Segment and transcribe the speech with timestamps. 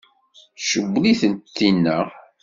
[0.57, 1.99] Tcewwel-itent tinna?